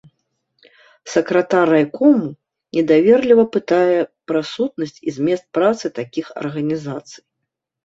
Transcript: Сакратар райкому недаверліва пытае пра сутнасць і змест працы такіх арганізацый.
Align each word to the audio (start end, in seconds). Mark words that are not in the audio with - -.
Сакратар 1.15 1.65
райкому 1.73 2.27
недаверліва 2.79 3.43
пытае 3.57 3.99
пра 4.33 4.39
сутнасць 4.55 4.99
і 5.07 5.15
змест 5.19 5.45
працы 5.61 5.85
такіх 6.01 6.35
арганізацый. 6.45 7.23